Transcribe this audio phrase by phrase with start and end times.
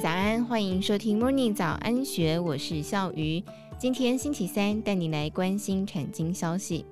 [0.00, 3.42] 早安，欢迎收听 Morning 早安学，我是笑鱼。
[3.78, 6.84] 今天星期三，带你来关心产经消息。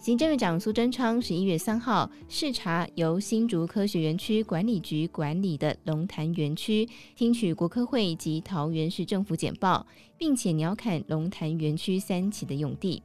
[0.00, 9.84] 行政院长苏贞昌十一月三号视察由新竹科学园区管理局管理的龙潭园区，听取国科会及桃园市政府简报，
[10.16, 13.02] 并且鸟瞰龙潭园区三期的用地。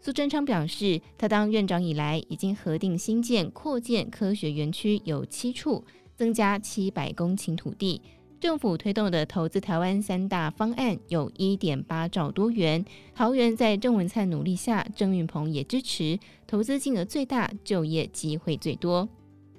[0.00, 5.84] 苏贞昌表示，他当院长以来，已经核定新建、扩建科学园区有七处，
[6.16, 8.00] 增加七百公顷土地。
[8.40, 12.82] 政府推动的投资台湾三大方案有一点八兆多元。
[13.14, 19.06] 桃园在郑文灿努力下，郑运鹏也支持，投资金额最大，就业机会最多。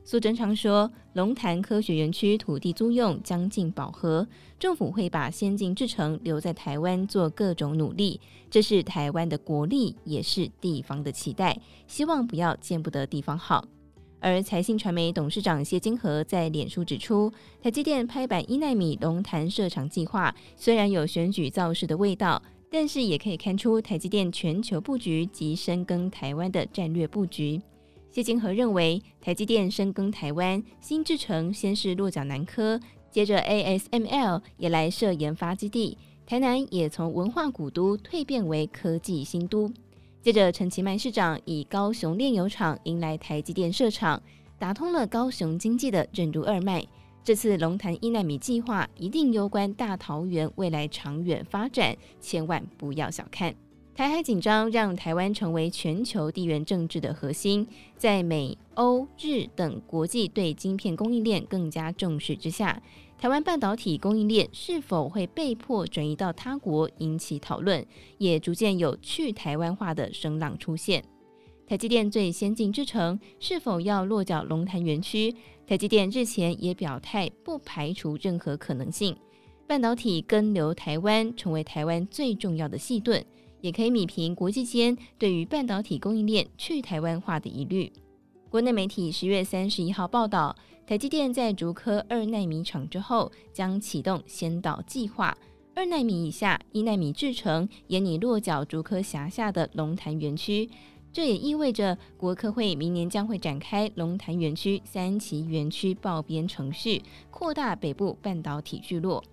[0.03, 13.63] 苏贞昌说，龙潭科学园区土地租用将近饱和，政府会把先进制程留在台湾做各种努力，这是台湾的国力，也是地方的期待，希望不要见不得地方好。
[14.21, 27.59] 而财信传媒董事长谢金河在脸书指出，台积电拍板一奈米龙潭设厂计划，虽然有选举造势的味道，但是也可以看出台积电全球布局及深耕台湾的战略布局。
[28.11, 32.79] 谢金河认为，台积电深耕台湾，新制程先是落脚南科，
[33.09, 39.73] 接着 ASML 也来设研发基地，台南也从文化古都蜕变为科技新都。
[40.21, 44.21] 接着，陈其迈市长以高雄炼油厂迎来台积电设厂，
[44.59, 46.85] 打通了高雄经济的任督二脉。
[47.23, 53.55] 这次龙潭一纳米计划一定攸关大桃园未来长远发展，千万不要小看。
[54.01, 62.81] 台海紧张让台湾成为全球地缘政治的核心，在美、欧、日等国际对晶片供应链更加重视之下。
[63.19, 67.85] 台湾半导体供应链是否会被迫转移到他国引起讨论，
[68.17, 71.03] 也逐渐有去台湾化的声浪出现。
[71.67, 75.31] 台积电最先进之城是否要落脚龙潭园区？
[75.67, 79.15] 台积电日前也表态，不排除任何可能性。
[79.67, 83.23] 半导体根留台湾，成为台湾最重要的细盾，
[83.61, 87.91] 也可以米平国际间对于半导体供应链去台湾化的疑虑。
[88.49, 90.53] 国内媒体十月三十一号报道，
[90.85, 95.37] 台积电在竹科二奈米厂之后，将启动先导计划。
[95.73, 100.69] 二奈米以下一奈米制程也拟落脚竹科辖下的龙潭园区。
[101.13, 109.23] 这也意味着国科会明年将会展开龙潭园区三期园区报编程序，扩大北部半导体聚落。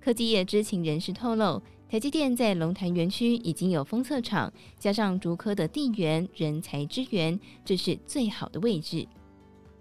[0.00, 1.60] 科技业知情人士透露。
[1.90, 9.04] 台积电在龙潭园区已经有封测厂，加上竹科的地缘人才资源，这是最好的位置。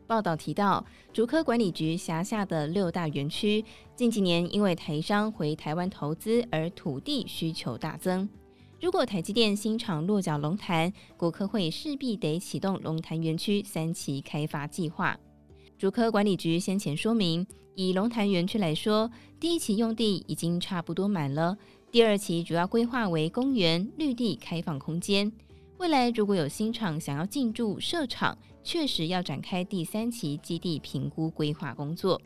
[0.08, 0.84] 报道提到，
[1.14, 3.64] 竹科管理局辖下的六大园区，
[3.96, 8.28] 近几年因为台商回台湾投资而土地需求大增。
[8.82, 15.16] 如果台积电新厂落脚龙潭，国科会势必得启动龙潭园区三期开发计划。
[15.78, 21.56] 竹科管理局先前说明，以龙潭园区来说，第一期用地已经差不多满了。
[21.92, 25.32] 第二期主要规划为公园、绿地开放空间。
[25.80, 32.22] 未来如果有新厂想要进驻设厂，确实要展开第三期基地评估规划工作。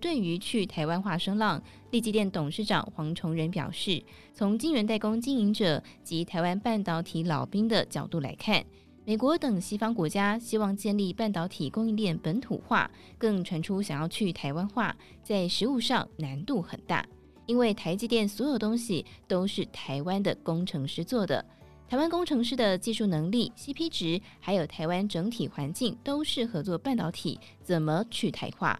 [0.00, 4.02] 对于去台湾化声浪，力积电董事长黄崇仁表示，
[4.34, 8.62] 从晶圆代工经营者及台湾半导体老兵的角度来看，
[9.06, 17.06] 美国等西方国家希望建立半导体供应链本土化，更传出想要去台湾化，在实务上难度很大。
[17.50, 21.44] 因为台积电所有东西都是台湾的工程师做的，
[21.88, 28.78] 台湾工程师的技术能力、CP 值，还有台湾整体环境都适合做半导体，怎么去台化？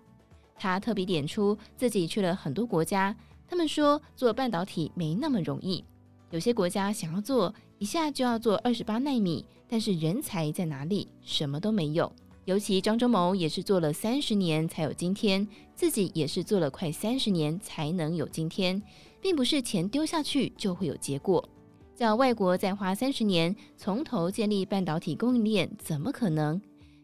[0.54, 3.12] 他特别点出自己去了很多国家，
[3.48, 5.84] 他们说做半导体没那么容易，
[6.30, 11.08] 有些国家想要做一下就要做二十八纳米，但是人才在哪里？
[11.22, 12.12] 什么都没有。
[12.50, 15.46] 尤其张忠谋也是做了三十年才有今天，
[15.76, 18.82] 自己也是做了快三十年才能有今天，
[19.20, 21.48] 并不是钱丢下去就会有结果。
[21.94, 26.60] 叫外国再花三十年从头建立半导体供应链，怎么可能？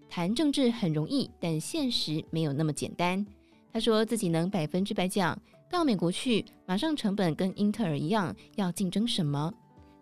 [0.08, 3.24] 谈政治很容易，但现实没有那么简单。
[3.72, 5.40] 他说自己能百分之百讲，
[5.70, 9.54] 到美国去，马上成本跟英特尔一样，要竞争什么？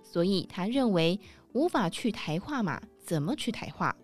[0.03, 1.21] 所以他认为
[1.53, 3.95] 无法去台化嘛，怎么去台化？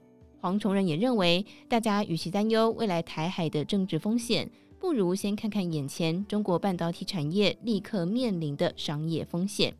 [0.41, 9.75] 黄崇仁也认为，大家与其担忧未来台海的政治风险，不如先看看眼前中国半导体产业立刻面临的商业风险。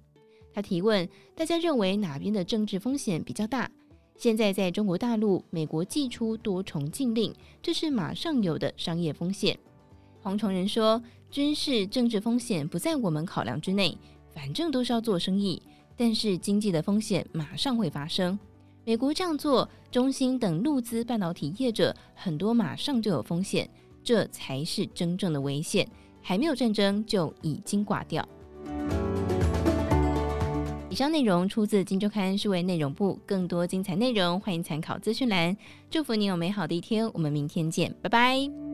[0.53, 3.71] 他提问：大家认为哪边的政治风险比较大？
[4.17, 9.59] 现在在中国大陆，美国祭出多重禁令，这是马上有的商业风险。
[10.21, 13.97] 黄崇仁说：军事政治风险不在我们考量之内，
[14.35, 15.63] 反正都是要做生意，
[15.97, 18.39] 但是经济的风险马上会发生。
[18.85, 23.69] 美国这样做，中芯等陆资半导体业者很多马上就有风险，
[24.03, 25.87] 这才是真正的危险。
[26.23, 28.27] 还没有战争就已经挂掉。
[30.89, 35.57] 以上内容出自《金周刊》数位内容部，更多精彩内容欢迎参考资讯栏。
[35.89, 38.70] 祝福你有美好的一天，我们明天见，拜拜。